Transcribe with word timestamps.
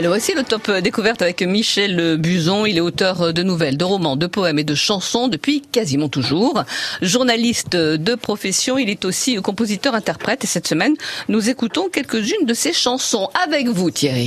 Et 0.00 0.06
voici 0.06 0.32
le 0.32 0.44
top 0.44 0.70
découverte 0.70 1.20
avec 1.20 1.42
Michel 1.42 2.16
Buzon. 2.16 2.64
Il 2.64 2.78
est 2.78 2.80
auteur 2.80 3.34
de 3.34 3.42
nouvelles, 3.42 3.76
de 3.76 3.84
romans, 3.84 4.16
de 4.16 4.26
poèmes 4.26 4.58
et 4.58 4.64
de 4.64 4.74
chansons 4.74 5.28
depuis 5.28 5.60
quasiment 5.60 6.08
toujours. 6.08 6.64
Journaliste 7.02 7.76
de 7.76 8.14
profession, 8.14 8.78
il 8.78 8.88
est 8.88 9.04
aussi 9.04 9.36
compositeur-interprète. 9.36 10.42
Et 10.44 10.46
cette 10.46 10.66
semaine, 10.66 10.94
nous 11.28 11.50
écoutons 11.50 11.90
quelques-unes 11.90 12.46
de 12.46 12.54
ses 12.54 12.72
chansons. 12.72 13.28
Avec 13.44 13.68
vous, 13.68 13.90
Thierry. 13.90 14.26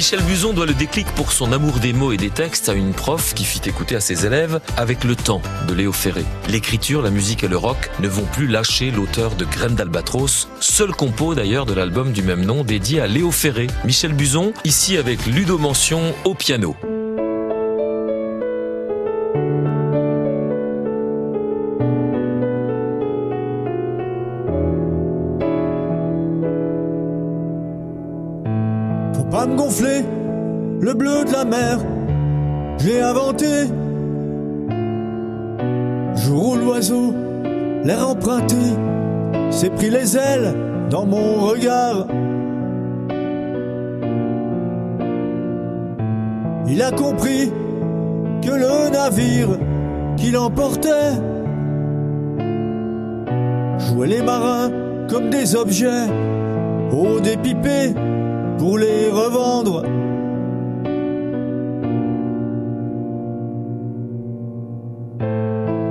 Michel 0.00 0.22
Buzon 0.22 0.54
doit 0.54 0.64
le 0.64 0.72
déclic 0.72 1.06
pour 1.08 1.30
son 1.30 1.52
amour 1.52 1.78
des 1.78 1.92
mots 1.92 2.10
et 2.10 2.16
des 2.16 2.30
textes 2.30 2.70
à 2.70 2.72
une 2.72 2.94
prof 2.94 3.34
qui 3.34 3.44
fit 3.44 3.60
écouter 3.66 3.96
à 3.96 4.00
ses 4.00 4.24
élèves 4.24 4.58
Avec 4.78 5.04
le 5.04 5.14
temps 5.14 5.42
de 5.68 5.74
Léo 5.74 5.92
Ferré. 5.92 6.24
L'écriture, 6.48 7.02
la 7.02 7.10
musique 7.10 7.44
et 7.44 7.48
le 7.48 7.58
rock 7.58 7.90
ne 8.00 8.08
vont 8.08 8.24
plus 8.24 8.46
lâcher 8.46 8.90
l'auteur 8.90 9.34
de 9.34 9.44
Graines 9.44 9.74
d'Albatros, 9.74 10.48
seul 10.58 10.92
compo 10.92 11.34
d'ailleurs 11.34 11.66
de 11.66 11.74
l'album 11.74 12.12
du 12.12 12.22
même 12.22 12.46
nom 12.46 12.64
dédié 12.64 13.02
à 13.02 13.06
Léo 13.06 13.30
Ferré. 13.30 13.66
Michel 13.84 14.14
Buzon, 14.14 14.54
ici 14.64 14.96
avec 14.96 15.26
Ludo 15.26 15.58
Mention 15.58 16.14
au 16.24 16.32
piano. 16.32 16.74
Pas 29.24 29.46
me 29.46 29.56
gonfler, 29.56 30.04
le 30.80 30.94
bleu 30.94 31.24
de 31.24 31.32
la 31.32 31.44
mer, 31.44 31.78
j'ai 32.78 33.00
inventé. 33.00 33.66
Jour 36.14 36.52
où 36.52 36.56
l'oiseau, 36.56 37.14
l'air 37.84 38.08
emprunté, 38.08 38.56
s'est 39.50 39.70
pris 39.70 39.90
les 39.90 40.16
ailes 40.16 40.54
dans 40.90 41.06
mon 41.06 41.46
regard. 41.46 42.06
Il 46.66 46.82
a 46.82 46.92
compris 46.92 47.52
que 48.42 48.50
le 48.50 48.90
navire 48.90 49.58
qui 50.16 50.30
l'emportait 50.30 51.18
jouait 53.78 54.06
les 54.06 54.22
marins 54.22 54.70
comme 55.08 55.30
des 55.30 55.56
objets, 55.56 56.06
au 56.92 57.18
dépipé 57.20 57.92
pour 58.60 58.76
les 58.76 59.08
revendre. 59.08 59.82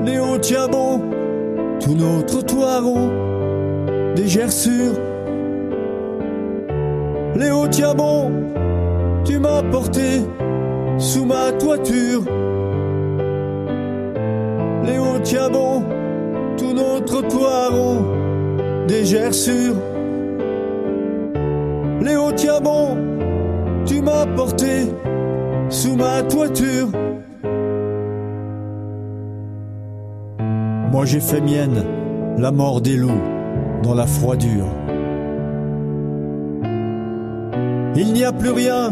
Léo 0.06 0.38
tient 0.38 0.68
bon, 0.68 1.02
tous 1.80 1.96
nos 1.96 2.22
trottoirs 2.22 2.86
ont 2.86 3.10
des 4.16 4.28
gerçures. 4.28 5.00
Léo 7.36 7.68
tient 7.70 7.96
bon, 7.96 8.32
tu 9.26 9.40
m'as 9.40 9.64
porté 9.64 10.22
sous 11.00 11.26
ma 11.26 11.52
toiture. 11.54 12.22
Léo 14.86 15.18
tient 15.24 15.50
bon, 15.50 15.84
tous 16.56 16.74
nos 16.74 17.00
trottoirs 17.00 17.74
ont 17.74 18.86
des 18.88 19.06
gerçures. 19.06 19.76
Léo, 22.02 22.32
tiens 22.32 22.62
bon, 22.62 22.98
tu 23.86 24.02
m'as 24.02 24.26
porté 24.26 24.88
sous 25.70 25.96
ma 25.96 26.22
toiture. 26.24 26.88
Moi 30.92 31.06
j'ai 31.06 31.20
fait 31.20 31.42
mienne 31.42 31.84
la 32.38 32.52
mort 32.52 32.82
des 32.82 32.96
loups 32.96 33.22
dans 33.84 33.94
la 33.94 34.08
froidure. 34.08 34.68
Il 37.96 38.14
n'y 38.14 38.24
a 38.24 38.32
plus 38.32 38.52
rien, 38.52 38.92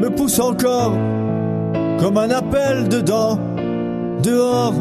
me 0.00 0.08
pousse 0.08 0.38
encore 0.38 0.92
comme 1.98 2.18
un 2.18 2.30
appel 2.30 2.88
dedans, 2.88 3.38
dehors. 4.22 4.74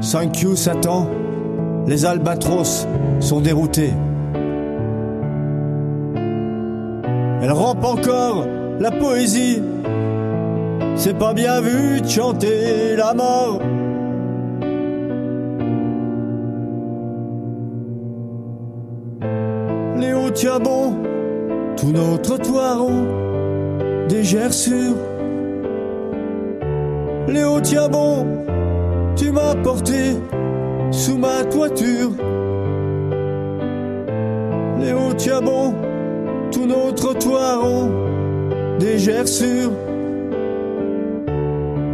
5 0.00 0.32
Q 0.32 0.56
Satan 0.56 1.08
les 1.86 2.04
albatros 2.04 2.86
sont 3.20 3.40
déroutés. 3.40 3.92
Elle 7.42 7.52
rampe 7.52 7.84
encore 7.84 8.46
la 8.78 8.90
poésie. 8.90 9.62
C'est 10.94 11.18
pas 11.18 11.34
bien 11.34 11.60
vu 11.60 12.00
de 12.00 12.08
chanter 12.08 12.96
la 12.96 13.14
mort. 13.14 13.60
Léo 19.96 20.30
tient 20.30 20.60
bon, 20.60 20.94
tous 21.76 21.90
nos 21.90 22.16
trottoirs 22.18 22.84
ont 22.84 23.06
des 24.08 24.22
gerçures. 24.22 24.96
Léo 27.26 27.60
tient 27.60 27.88
bon, 27.88 28.26
tu 29.16 29.32
m'as 29.32 29.54
porté 29.56 30.16
sous 30.92 31.16
ma 31.16 31.42
toiture. 31.44 32.10
Léo, 34.78 35.14
tiens 35.16 35.40
bon, 35.40 35.74
tous 36.52 36.66
nos 36.66 36.92
trottoirs 36.92 37.64
ont 37.64 37.90
des 38.78 38.98
gerçures. 38.98 39.72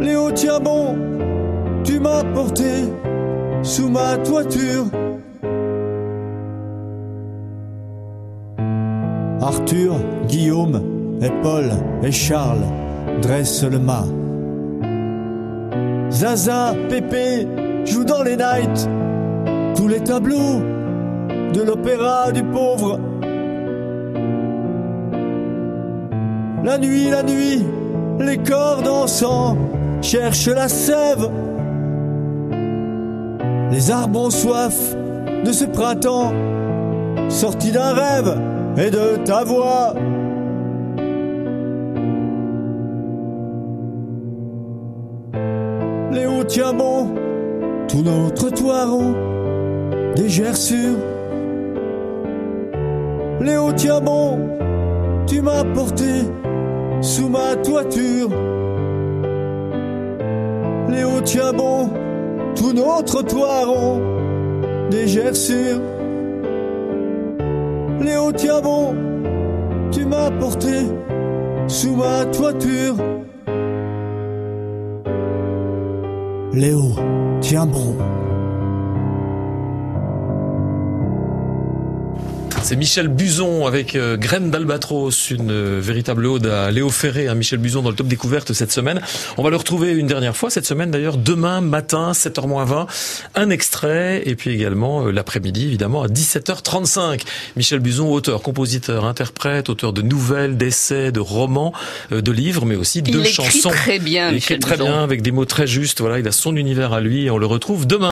Léo, 0.01 0.31
tiens 0.31 0.59
bon, 0.59 0.95
tu 1.83 1.99
m'as 1.99 2.23
porté 2.23 2.85
sous 3.63 3.89
ma 3.89 4.17
toiture. 4.17 4.85
Arthur, 9.41 9.95
Guillaume 10.27 10.81
et 11.21 11.31
Paul 11.41 11.71
et 12.03 12.11
Charles 12.11 12.65
dressent 13.21 13.63
le 13.63 13.79
mât. 13.79 14.05
Zaza, 16.11 16.73
Pépé, 16.89 17.47
joue 17.89 18.03
dans 18.03 18.23
les 18.23 18.37
nights 18.37 18.87
tous 19.75 19.87
les 19.87 20.01
tableaux 20.01 20.61
de 21.53 21.61
l'opéra 21.61 22.31
du 22.31 22.43
pauvre. 22.43 22.99
La 26.63 26.77
nuit, 26.77 27.09
la 27.09 27.23
nuit, 27.23 27.65
les 28.19 28.37
corps 28.37 28.83
dansants 28.83 29.57
cherchent 30.01 30.47
la 30.47 30.67
sève. 30.67 31.29
Les 33.71 33.91
arbres 33.91 34.25
ont 34.25 34.29
soif 34.29 34.95
de 35.43 35.51
ce 35.51 35.65
printemps, 35.65 36.31
sorti 37.29 37.71
d'un 37.71 37.93
rêve 37.93 38.39
et 38.77 38.91
de 38.91 39.23
ta 39.25 39.43
voix. 39.43 39.93
Léo, 46.11 46.43
tiens 46.45 46.73
bon, 46.73 47.07
tous 47.89 48.03
nos 48.03 48.29
trottoirs 48.29 48.93
ont 48.93 49.15
des 50.15 50.29
gerçures. 50.29 50.97
Léo, 53.41 53.73
tiens 53.73 53.99
bon, 53.99 54.37
tu 55.25 55.41
m'as 55.41 55.63
porté 55.63 56.23
sous 57.01 57.27
ma 57.29 57.55
toiture. 57.55 58.29
Léo, 60.89 61.21
tiens 61.23 61.53
bon, 61.53 61.89
tous 62.55 62.73
nos 62.73 63.01
trottoirs 63.01 63.69
ont 63.71 64.01
des 64.91 65.07
gerçures. 65.07 65.81
Léo, 68.01 68.31
tiens 68.33 68.61
bon, 68.61 68.95
tu 69.91 70.05
m'as 70.05 70.29
porté 70.31 70.85
sous 71.67 71.95
ma 71.95 72.25
toiture. 72.25 72.95
Léo, 76.53 76.81
tiens 77.41 77.65
bon. 77.65 77.95
C'est 82.61 82.75
Michel 82.75 83.07
Buzon 83.07 83.65
avec 83.65 83.95
euh, 83.95 84.15
Graine 84.15 84.51
d'Albatros, 84.51 85.31
une 85.31 85.49
euh, 85.49 85.79
véritable 85.81 86.25
ode 86.27 86.45
à 86.45 86.69
Léo 86.69 86.89
Ferré, 86.89 87.27
à 87.27 87.33
Michel 87.33 87.57
Buzon 87.57 87.81
dans 87.81 87.89
le 87.89 87.95
top 87.95 88.07
découverte 88.07 88.53
cette 88.53 88.71
semaine. 88.71 89.01
On 89.37 89.43
va 89.43 89.49
le 89.49 89.55
retrouver 89.55 89.91
une 89.93 90.05
dernière 90.05 90.35
fois 90.37 90.51
cette 90.51 90.65
semaine 90.67 90.91
d'ailleurs, 90.91 91.17
demain 91.17 91.61
matin, 91.61 92.11
7h20, 92.11 92.85
un 93.33 93.49
extrait, 93.49 94.21
et 94.25 94.35
puis 94.35 94.51
également 94.51 95.05
euh, 95.07 95.11
l'après-midi 95.11 95.65
évidemment 95.65 96.03
à 96.03 96.07
17h35. 96.07 97.21
Michel 97.55 97.79
Buzon, 97.79 98.11
auteur, 98.11 98.43
compositeur, 98.43 99.05
interprète, 99.05 99.69
auteur 99.69 99.91
de 99.91 100.03
nouvelles, 100.03 100.55
d'essais, 100.55 101.11
de 101.11 101.19
romans, 101.19 101.73
euh, 102.11 102.21
de 102.21 102.31
livres, 102.31 102.65
mais 102.67 102.75
aussi 102.75 103.01
de 103.01 103.09
Il 103.09 103.19
écrit 103.21 103.33
chansons. 103.33 103.69
très 103.69 103.97
bien, 103.97 104.29
Il 104.29 104.37
écrit 104.37 104.59
très 104.59 104.75
Buzon. 104.77 104.85
bien 104.89 105.03
avec 105.03 105.23
des 105.23 105.31
mots 105.31 105.45
très 105.45 105.65
justes. 105.65 106.01
Voilà, 106.01 106.19
il 106.19 106.27
a 106.27 106.31
son 106.31 106.55
univers 106.55 106.93
à 106.93 107.01
lui 107.01 107.25
et 107.25 107.31
on 107.31 107.39
le 107.39 107.47
retrouve 107.47 107.87
demain. 107.87 108.07